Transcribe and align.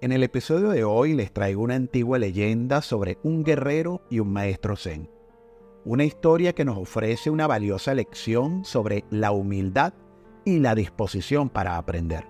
En 0.00 0.12
el 0.12 0.22
episodio 0.22 0.68
de 0.68 0.84
hoy 0.84 1.12
les 1.12 1.32
traigo 1.32 1.60
una 1.60 1.74
antigua 1.74 2.20
leyenda 2.20 2.82
sobre 2.82 3.18
un 3.24 3.42
guerrero 3.42 4.00
y 4.08 4.20
un 4.20 4.32
maestro 4.32 4.76
zen. 4.76 5.10
Una 5.84 6.04
historia 6.04 6.52
que 6.52 6.64
nos 6.64 6.78
ofrece 6.78 7.30
una 7.30 7.48
valiosa 7.48 7.94
lección 7.94 8.64
sobre 8.64 9.04
la 9.10 9.32
humildad 9.32 9.94
y 10.44 10.60
la 10.60 10.76
disposición 10.76 11.48
para 11.48 11.76
aprender. 11.78 12.28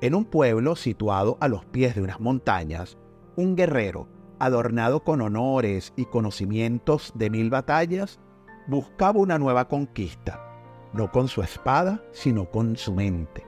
En 0.00 0.14
un 0.14 0.24
pueblo 0.24 0.76
situado 0.76 1.36
a 1.40 1.48
los 1.48 1.64
pies 1.64 1.96
de 1.96 2.02
unas 2.02 2.20
montañas, 2.20 2.96
un 3.34 3.56
guerrero, 3.56 4.06
adornado 4.38 5.02
con 5.02 5.22
honores 5.22 5.92
y 5.96 6.04
conocimientos 6.04 7.12
de 7.16 7.28
mil 7.28 7.50
batallas, 7.50 8.20
buscaba 8.68 9.18
una 9.18 9.36
nueva 9.40 9.66
conquista, 9.66 10.88
no 10.92 11.10
con 11.10 11.26
su 11.26 11.42
espada, 11.42 12.04
sino 12.12 12.48
con 12.48 12.76
su 12.76 12.92
mente. 12.94 13.44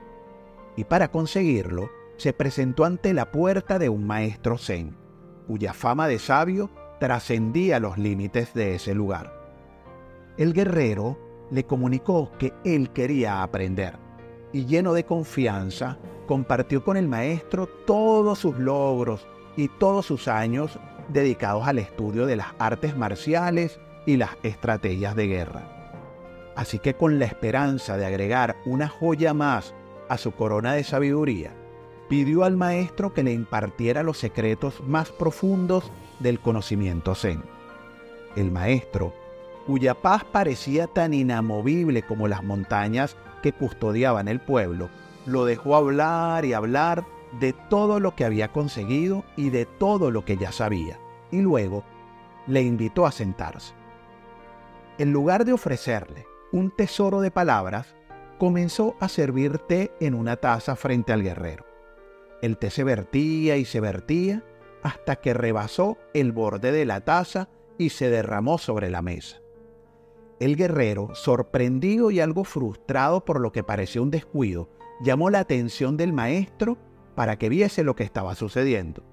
Y 0.75 0.83
para 0.83 1.11
conseguirlo, 1.11 1.89
se 2.19 2.33
presentó 2.33 2.83
ante 2.83 3.13
la 3.13 3.31
puerta 3.31 3.79
de 3.79 3.87
un 3.87 4.05
maestro 4.05 4.57
zen, 4.57 4.97
cuya 5.47 5.73
fama 5.73 6.07
de 6.07 6.19
sabio 6.19 6.69
trascendía 6.99 7.79
los 7.79 7.97
límites 7.97 8.53
de 8.53 8.75
ese 8.75 8.93
lugar. 8.93 9.33
El 10.37 10.53
guerrero 10.53 11.17
le 11.49 11.63
comunicó 11.63 12.31
que 12.37 12.53
él 12.65 12.91
quería 12.91 13.41
aprender 13.41 13.97
y 14.51 14.65
lleno 14.65 14.93
de 14.93 15.05
confianza 15.05 15.97
compartió 16.27 16.83
con 16.83 16.97
el 16.97 17.07
maestro 17.07 17.67
todos 17.67 18.39
sus 18.39 18.57
logros 18.59 19.25
y 19.55 19.69
todos 19.69 20.05
sus 20.05 20.27
años 20.27 20.77
dedicados 21.07 21.67
al 21.67 21.79
estudio 21.79 22.25
de 22.25 22.35
las 22.35 22.47
artes 22.59 22.97
marciales 22.97 23.79
y 24.05 24.17
las 24.17 24.31
estrategias 24.43 25.15
de 25.15 25.27
guerra. 25.27 25.63
Así 26.57 26.79
que 26.79 26.95
con 26.95 27.17
la 27.17 27.25
esperanza 27.25 27.95
de 27.95 28.05
agregar 28.05 28.57
una 28.65 28.89
joya 28.89 29.33
más 29.33 29.73
a 30.09 30.17
su 30.17 30.33
corona 30.33 30.73
de 30.73 30.83
sabiduría, 30.83 31.53
pidió 32.09 32.43
al 32.43 32.57
maestro 32.57 33.13
que 33.13 33.23
le 33.23 33.31
impartiera 33.31 34.03
los 34.03 34.17
secretos 34.17 34.81
más 34.85 35.11
profundos 35.11 35.91
del 36.19 36.39
conocimiento 36.39 37.15
zen. 37.15 37.43
El 38.35 38.51
maestro, 38.51 39.13
cuya 39.67 39.93
paz 39.93 40.23
parecía 40.25 40.87
tan 40.87 41.13
inamovible 41.13 42.01
como 42.01 42.27
las 42.27 42.43
montañas 42.43 43.15
que 43.43 43.53
custodiaban 43.53 44.27
el 44.27 44.41
pueblo, 44.41 44.89
lo 45.25 45.45
dejó 45.45 45.75
hablar 45.75 46.43
y 46.45 46.53
hablar 46.53 47.05
de 47.39 47.53
todo 47.53 47.99
lo 47.99 48.15
que 48.15 48.25
había 48.25 48.51
conseguido 48.51 49.23
y 49.37 49.51
de 49.51 49.65
todo 49.65 50.09
lo 50.09 50.25
que 50.25 50.35
ya 50.35 50.51
sabía, 50.51 50.99
y 51.31 51.41
luego 51.41 51.83
le 52.47 52.63
invitó 52.63 53.05
a 53.05 53.11
sentarse. 53.11 53.73
En 54.97 55.13
lugar 55.13 55.45
de 55.45 55.53
ofrecerle 55.53 56.25
un 56.51 56.71
tesoro 56.71 57.21
de 57.21 57.29
palabras, 57.29 57.93
comenzó 58.39 58.95
a 58.99 59.07
servir 59.07 59.59
té 59.59 59.91
en 59.99 60.15
una 60.15 60.37
taza 60.37 60.75
frente 60.75 61.13
al 61.13 61.21
guerrero. 61.21 61.68
El 62.41 62.57
té 62.57 62.69
se 62.69 62.83
vertía 62.83 63.57
y 63.57 63.65
se 63.65 63.79
vertía 63.79 64.43
hasta 64.83 65.17
que 65.17 65.33
rebasó 65.33 65.97
el 66.13 66.31
borde 66.31 66.71
de 66.71 66.85
la 66.85 67.01
taza 67.01 67.49
y 67.77 67.89
se 67.89 68.09
derramó 68.09 68.57
sobre 68.57 68.89
la 68.89 69.01
mesa. 69.01 69.41
El 70.39 70.55
guerrero, 70.55 71.13
sorprendido 71.15 72.11
y 72.11 72.21
algo 72.21 72.45
frustrado 72.45 73.25
por 73.25 73.41
lo 73.41 73.51
que 73.51 73.63
pareció 73.63 74.01
un 74.01 74.11
descuido, 74.11 74.69
llamó 75.01 75.29
la 75.29 75.39
atención 75.39 75.97
del 75.97 76.13
maestro 76.13 76.77
para 77.15 77.37
que 77.37 77.49
viese 77.49 77.83
lo 77.83 77.95
que 77.95 78.03
estaba 78.03 78.35
sucediendo. 78.35 79.03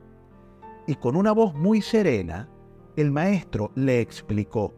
Y 0.86 0.94
con 0.94 1.16
una 1.16 1.32
voz 1.32 1.54
muy 1.54 1.82
serena, 1.82 2.48
el 2.94 3.10
maestro 3.10 3.72
le 3.74 4.00
explicó 4.00 4.72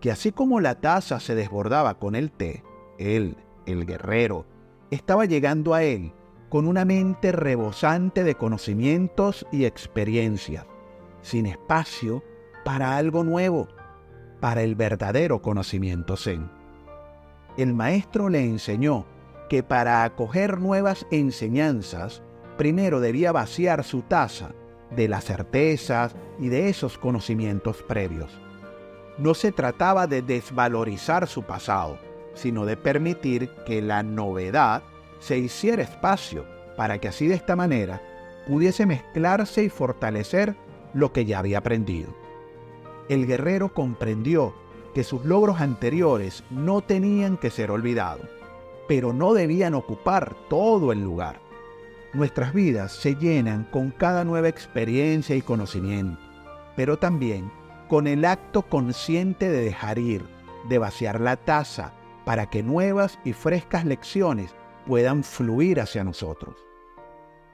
que 0.00 0.10
así 0.10 0.32
como 0.32 0.60
la 0.60 0.80
taza 0.80 1.20
se 1.20 1.36
desbordaba 1.36 1.98
con 2.00 2.16
el 2.16 2.32
té, 2.32 2.64
él, 2.98 3.36
el 3.64 3.86
guerrero, 3.86 4.46
estaba 4.90 5.24
llegando 5.24 5.72
a 5.72 5.84
él 5.84 6.12
con 6.48 6.66
una 6.66 6.84
mente 6.84 7.32
rebosante 7.32 8.24
de 8.24 8.34
conocimientos 8.34 9.46
y 9.50 9.64
experiencias, 9.64 10.66
sin 11.22 11.46
espacio 11.46 12.22
para 12.64 12.96
algo 12.96 13.24
nuevo, 13.24 13.68
para 14.40 14.62
el 14.62 14.74
verdadero 14.74 15.42
conocimiento 15.42 16.16
zen. 16.16 16.50
El 17.56 17.74
maestro 17.74 18.28
le 18.28 18.44
enseñó 18.44 19.06
que 19.48 19.62
para 19.62 20.04
acoger 20.04 20.60
nuevas 20.60 21.06
enseñanzas, 21.10 22.22
primero 22.56 23.00
debía 23.00 23.32
vaciar 23.32 23.84
su 23.84 24.02
taza 24.02 24.50
de 24.94 25.08
las 25.08 25.24
certezas 25.24 26.14
y 26.38 26.48
de 26.48 26.68
esos 26.68 26.98
conocimientos 26.98 27.82
previos. 27.82 28.38
No 29.18 29.34
se 29.34 29.52
trataba 29.52 30.06
de 30.06 30.22
desvalorizar 30.22 31.26
su 31.26 31.42
pasado, 31.42 31.98
sino 32.34 32.66
de 32.66 32.76
permitir 32.76 33.50
que 33.64 33.80
la 33.80 34.02
novedad 34.02 34.82
se 35.18 35.38
hiciera 35.38 35.82
espacio 35.82 36.44
para 36.76 36.98
que 36.98 37.08
así 37.08 37.26
de 37.26 37.34
esta 37.34 37.56
manera 37.56 38.02
pudiese 38.46 38.86
mezclarse 38.86 39.64
y 39.64 39.68
fortalecer 39.68 40.54
lo 40.94 41.12
que 41.12 41.24
ya 41.24 41.38
había 41.38 41.58
aprendido. 41.58 42.14
El 43.08 43.26
guerrero 43.26 43.72
comprendió 43.72 44.54
que 44.94 45.04
sus 45.04 45.24
logros 45.24 45.60
anteriores 45.60 46.42
no 46.50 46.80
tenían 46.80 47.36
que 47.36 47.50
ser 47.50 47.70
olvidados, 47.70 48.28
pero 48.88 49.12
no 49.12 49.34
debían 49.34 49.74
ocupar 49.74 50.36
todo 50.48 50.92
el 50.92 51.02
lugar. 51.02 51.40
Nuestras 52.12 52.54
vidas 52.54 52.92
se 52.92 53.14
llenan 53.14 53.64
con 53.70 53.90
cada 53.90 54.24
nueva 54.24 54.48
experiencia 54.48 55.36
y 55.36 55.42
conocimiento, 55.42 56.18
pero 56.76 56.98
también 56.98 57.50
con 57.88 58.06
el 58.06 58.24
acto 58.24 58.62
consciente 58.62 59.50
de 59.50 59.62
dejar 59.62 59.98
ir, 59.98 60.24
de 60.68 60.78
vaciar 60.78 61.20
la 61.20 61.36
taza, 61.36 61.92
para 62.24 62.46
que 62.50 62.62
nuevas 62.62 63.18
y 63.24 63.32
frescas 63.32 63.84
lecciones 63.84 64.54
puedan 64.86 65.24
fluir 65.24 65.80
hacia 65.80 66.04
nosotros. 66.04 66.56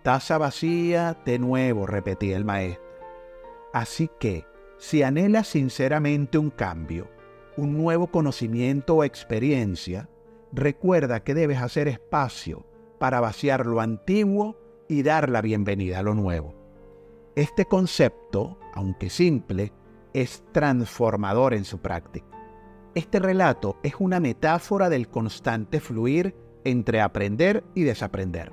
Taza 0.02 0.38
vacía 0.38 1.16
de 1.24 1.38
nuevo, 1.38 1.86
repetía 1.86 2.36
el 2.36 2.44
maestro. 2.44 2.84
Así 3.72 4.10
que, 4.18 4.46
si 4.78 5.02
anhelas 5.02 5.48
sinceramente 5.48 6.38
un 6.38 6.50
cambio, 6.50 7.08
un 7.56 7.76
nuevo 7.76 8.08
conocimiento 8.08 8.96
o 8.96 9.04
experiencia, 9.04 10.08
recuerda 10.52 11.22
que 11.22 11.34
debes 11.34 11.58
hacer 11.58 11.88
espacio 11.88 12.66
para 12.98 13.20
vaciar 13.20 13.66
lo 13.66 13.80
antiguo 13.80 14.56
y 14.88 15.02
dar 15.02 15.28
la 15.28 15.40
bienvenida 15.40 16.00
a 16.00 16.02
lo 16.02 16.14
nuevo. 16.14 16.54
Este 17.34 17.64
concepto, 17.64 18.58
aunque 18.74 19.08
simple, 19.08 19.72
es 20.12 20.44
transformador 20.52 21.54
en 21.54 21.64
su 21.64 21.78
práctica. 21.78 22.26
Este 22.94 23.18
relato 23.20 23.78
es 23.82 23.94
una 23.98 24.20
metáfora 24.20 24.90
del 24.90 25.08
constante 25.08 25.80
fluir 25.80 26.34
entre 26.64 27.00
aprender 27.00 27.64
y 27.74 27.82
desaprender. 27.82 28.52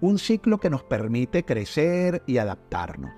Un 0.00 0.18
ciclo 0.18 0.58
que 0.58 0.70
nos 0.70 0.82
permite 0.82 1.44
crecer 1.44 2.22
y 2.26 2.38
adaptarnos. 2.38 3.12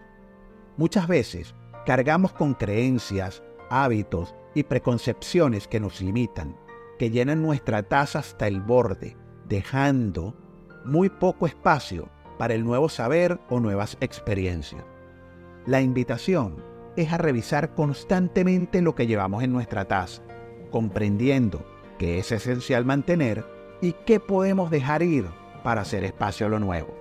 Muchas 0.76 1.08
veces 1.08 1.54
cargamos 1.86 2.32
con 2.32 2.54
creencias, 2.54 3.42
hábitos 3.70 4.34
y 4.54 4.62
preconcepciones 4.62 5.66
que 5.66 5.80
nos 5.80 6.00
limitan, 6.00 6.56
que 6.98 7.10
llenan 7.10 7.42
nuestra 7.42 7.82
taza 7.82 8.20
hasta 8.20 8.46
el 8.46 8.60
borde, 8.60 9.16
dejando 9.48 10.36
muy 10.84 11.08
poco 11.08 11.46
espacio 11.46 12.08
para 12.38 12.54
el 12.54 12.64
nuevo 12.64 12.88
saber 12.88 13.40
o 13.48 13.60
nuevas 13.60 13.96
experiencias. 14.00 14.84
La 15.66 15.80
invitación 15.80 16.62
es 16.96 17.12
a 17.12 17.18
revisar 17.18 17.74
constantemente 17.74 18.82
lo 18.82 18.94
que 18.94 19.06
llevamos 19.06 19.42
en 19.42 19.52
nuestra 19.52 19.84
taza, 19.86 20.22
comprendiendo 20.70 21.64
que 21.98 22.18
es 22.18 22.32
esencial 22.32 22.84
mantener 22.84 23.44
y 23.80 23.92
qué 23.92 24.20
podemos 24.20 24.70
dejar 24.70 25.02
ir 25.02 25.26
para 25.62 25.82
hacer 25.82 26.04
espacio 26.04 26.46
a 26.46 26.48
lo 26.48 26.58
nuevo. 26.58 26.94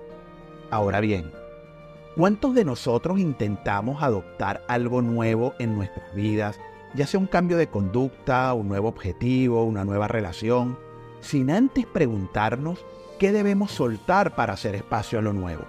Ahora 0.70 1.00
bien, 1.00 1.32
¿cuántos 2.16 2.54
de 2.54 2.64
nosotros 2.64 3.18
intentamos 3.18 4.02
adoptar 4.02 4.62
algo 4.68 5.02
nuevo 5.02 5.54
en 5.58 5.74
nuestras 5.74 6.14
vidas, 6.14 6.60
ya 6.94 7.06
sea 7.06 7.20
un 7.20 7.26
cambio 7.26 7.56
de 7.56 7.68
conducta, 7.68 8.52
un 8.54 8.68
nuevo 8.68 8.88
objetivo, 8.88 9.64
una 9.64 9.84
nueva 9.84 10.08
relación, 10.08 10.78
sin 11.20 11.50
antes 11.50 11.86
preguntarnos 11.86 12.84
qué 13.18 13.32
debemos 13.32 13.72
soltar 13.72 14.36
para 14.36 14.52
hacer 14.52 14.74
espacio 14.74 15.18
a 15.18 15.22
lo 15.22 15.32
nuevo? 15.32 15.64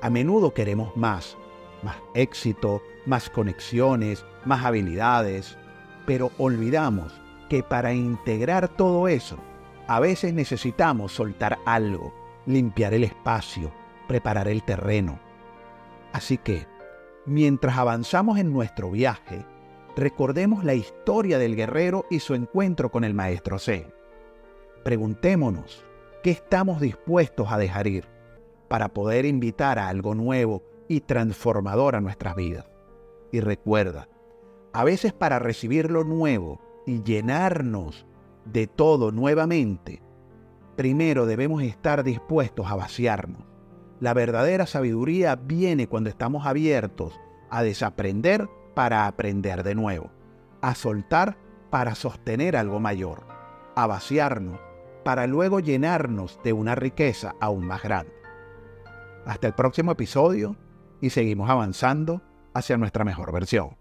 A 0.00 0.10
menudo 0.10 0.54
queremos 0.54 0.96
más, 0.96 1.36
más 1.82 1.96
éxito, 2.14 2.80
más 3.04 3.28
conexiones, 3.30 4.24
más 4.44 4.64
habilidades, 4.64 5.58
pero 6.06 6.30
olvidamos 6.38 7.12
que 7.48 7.62
para 7.62 7.92
integrar 7.92 8.68
todo 8.68 9.08
eso, 9.08 9.38
a 9.88 10.00
veces 10.00 10.34
necesitamos 10.34 11.12
soltar 11.12 11.58
algo, 11.64 12.12
limpiar 12.44 12.92
el 12.92 13.04
espacio, 13.04 13.72
preparar 14.06 14.46
el 14.46 14.62
terreno. 14.62 15.18
Así 16.12 16.36
que, 16.36 16.66
mientras 17.24 17.78
avanzamos 17.78 18.38
en 18.38 18.52
nuestro 18.52 18.90
viaje, 18.90 19.46
recordemos 19.96 20.62
la 20.62 20.74
historia 20.74 21.38
del 21.38 21.56
guerrero 21.56 22.04
y 22.10 22.20
su 22.20 22.34
encuentro 22.34 22.90
con 22.90 23.02
el 23.02 23.14
maestro 23.14 23.58
C. 23.58 23.90
Preguntémonos, 24.84 25.82
¿qué 26.22 26.32
estamos 26.32 26.82
dispuestos 26.82 27.50
a 27.50 27.56
dejar 27.56 27.86
ir 27.86 28.06
para 28.68 28.88
poder 28.88 29.24
invitar 29.24 29.78
a 29.78 29.88
algo 29.88 30.14
nuevo 30.14 30.62
y 30.86 31.00
transformador 31.00 31.96
a 31.96 32.02
nuestras 32.02 32.36
vidas? 32.36 32.66
Y 33.32 33.40
recuerda, 33.40 34.06
a 34.74 34.84
veces 34.84 35.14
para 35.14 35.38
recibir 35.38 35.90
lo 35.90 36.04
nuevo 36.04 36.60
y 36.86 37.02
llenarnos 37.02 38.06
de 38.52 38.66
todo 38.66 39.12
nuevamente, 39.12 40.02
primero 40.76 41.26
debemos 41.26 41.62
estar 41.62 42.04
dispuestos 42.04 42.66
a 42.70 42.76
vaciarnos, 42.76 43.44
La 44.00 44.14
verdadera 44.14 44.66
sabiduría 44.66 45.34
viene 45.34 45.88
cuando 45.88 46.08
estamos 46.08 46.46
abiertos 46.46 47.18
a 47.50 47.64
desaprender 47.64 48.48
para 48.74 49.08
aprender 49.08 49.64
de 49.64 49.74
nuevo, 49.74 50.10
a 50.60 50.76
soltar 50.76 51.36
para 51.70 51.96
sostener 51.96 52.56
algo 52.56 52.78
mayor, 52.78 53.26
a 53.74 53.86
vaciarnos 53.88 54.60
para 55.04 55.26
luego 55.26 55.58
llenarnos 55.58 56.38
de 56.44 56.52
una 56.52 56.74
riqueza 56.74 57.34
aún 57.40 57.66
más 57.66 57.82
grande. 57.82 58.12
Hasta 59.26 59.48
el 59.48 59.54
próximo 59.54 59.92
episodio 59.92 60.56
y 61.00 61.10
seguimos 61.10 61.50
avanzando 61.50 62.22
hacia 62.54 62.76
nuestra 62.76 63.04
mejor 63.04 63.32
versión. 63.32 63.76